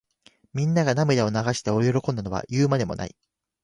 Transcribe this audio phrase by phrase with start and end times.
[0.55, 3.15] みんなが涙を流して喜んだのは言うまでもない。